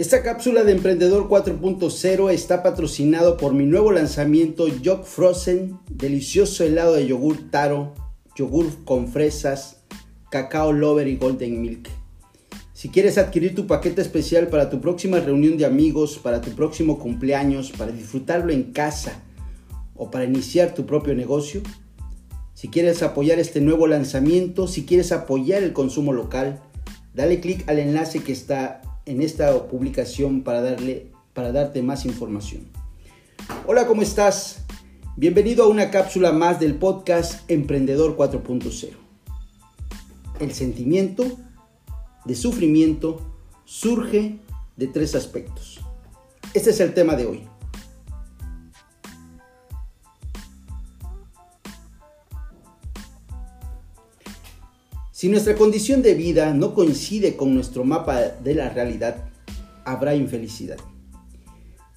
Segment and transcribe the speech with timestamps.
[0.00, 6.94] Esta cápsula de Emprendedor 4.0 está patrocinado por mi nuevo lanzamiento Jog Frozen, delicioso helado
[6.94, 7.92] de yogur taro,
[8.34, 9.82] yogur con fresas,
[10.30, 11.90] cacao lover y golden milk.
[12.72, 16.98] Si quieres adquirir tu paquete especial para tu próxima reunión de amigos, para tu próximo
[16.98, 19.20] cumpleaños, para disfrutarlo en casa
[19.94, 21.60] o para iniciar tu propio negocio,
[22.54, 26.62] si quieres apoyar este nuevo lanzamiento, si quieres apoyar el consumo local,
[27.12, 32.68] dale clic al enlace que está en esta publicación para, darle, para darte más información.
[33.66, 34.64] Hola, ¿cómo estás?
[35.16, 38.90] Bienvenido a una cápsula más del podcast Emprendedor 4.0.
[40.40, 41.24] El sentimiento
[42.24, 43.20] de sufrimiento
[43.64, 44.38] surge
[44.76, 45.80] de tres aspectos.
[46.54, 47.46] Este es el tema de hoy.
[55.20, 59.28] Si nuestra condición de vida no coincide con nuestro mapa de la realidad,
[59.84, 60.78] habrá infelicidad.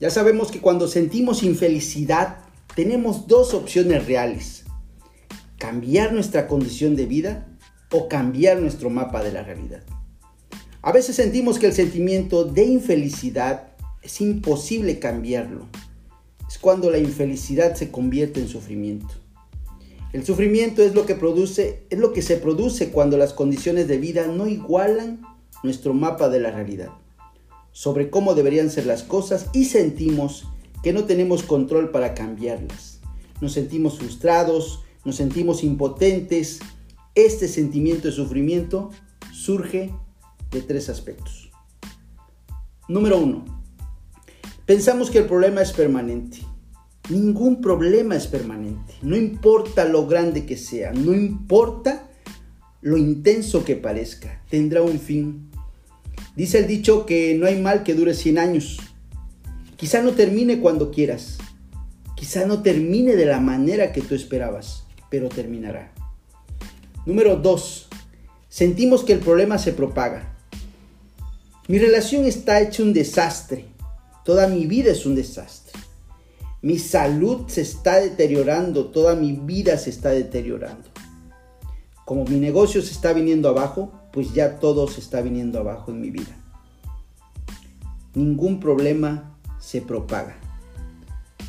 [0.00, 2.38] Ya sabemos que cuando sentimos infelicidad,
[2.74, 4.64] tenemos dos opciones reales.
[5.58, 7.46] Cambiar nuestra condición de vida
[7.92, 9.82] o cambiar nuestro mapa de la realidad.
[10.80, 15.66] A veces sentimos que el sentimiento de infelicidad es imposible cambiarlo.
[16.48, 19.14] Es cuando la infelicidad se convierte en sufrimiento.
[20.12, 23.98] El sufrimiento es lo que produce, es lo que se produce cuando las condiciones de
[23.98, 25.22] vida no igualan
[25.62, 26.90] nuestro mapa de la realidad,
[27.70, 30.48] sobre cómo deberían ser las cosas y sentimos
[30.82, 33.00] que no tenemos control para cambiarlas.
[33.40, 36.58] Nos sentimos frustrados, nos sentimos impotentes.
[37.14, 38.90] Este sentimiento de sufrimiento
[39.32, 39.92] surge
[40.50, 41.50] de tres aspectos.
[42.88, 43.44] Número uno,
[44.66, 46.38] pensamos que el problema es permanente.
[47.10, 48.94] Ningún problema es permanente.
[49.02, 52.08] No importa lo grande que sea, no importa
[52.82, 55.50] lo intenso que parezca, tendrá un fin.
[56.36, 58.78] Dice el dicho que no hay mal que dure 100 años.
[59.76, 61.38] Quizá no termine cuando quieras.
[62.14, 65.92] Quizá no termine de la manera que tú esperabas, pero terminará.
[67.06, 67.88] Número 2.
[68.48, 70.36] Sentimos que el problema se propaga.
[71.66, 73.64] Mi relación está hecha un desastre.
[74.24, 75.80] Toda mi vida es un desastre.
[76.62, 80.88] Mi salud se está deteriorando, toda mi vida se está deteriorando.
[82.04, 86.00] Como mi negocio se está viniendo abajo, pues ya todo se está viniendo abajo en
[86.00, 86.36] mi vida.
[88.14, 90.36] Ningún problema se propaga.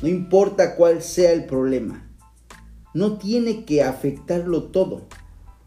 [0.00, 2.06] No importa cuál sea el problema.
[2.94, 5.08] No tiene que afectarlo todo.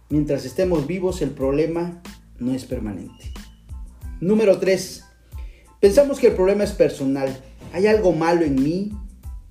[0.09, 2.01] Mientras estemos vivos, el problema
[2.39, 3.33] no es permanente.
[4.21, 5.03] Número 3.
[5.81, 7.35] Pensamos que el problema es personal.
[7.73, 8.91] Hay algo malo en mí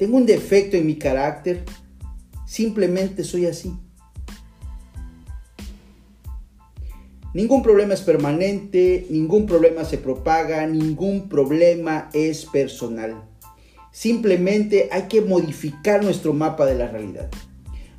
[0.03, 1.63] tengo un defecto en mi carácter.
[2.45, 3.73] Simplemente soy así.
[7.33, 13.23] Ningún problema es permanente, ningún problema se propaga, ningún problema es personal.
[13.93, 17.31] Simplemente hay que modificar nuestro mapa de la realidad.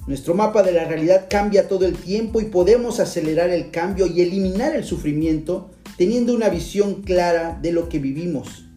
[0.05, 4.19] Nuestro mapa de la realidad cambia todo el tiempo y podemos acelerar el cambio y
[4.19, 8.72] eliminar el sufrimiento teniendo una visión clara de lo que vivimos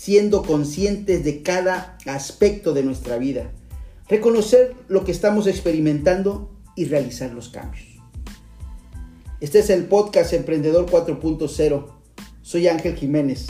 [0.00, 3.52] siendo conscientes de cada aspecto de nuestra vida,
[4.08, 7.84] reconocer lo que estamos experimentando y realizar los cambios.
[9.40, 11.86] Este es el podcast Emprendedor 4.0.
[12.40, 13.48] Soy Ángel Jiménez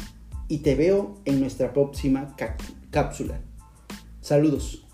[0.49, 2.35] y te veo en nuestra próxima
[2.91, 3.41] cápsula.
[4.21, 4.90] Saludos.